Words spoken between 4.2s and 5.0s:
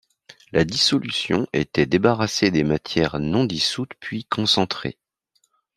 concentrée.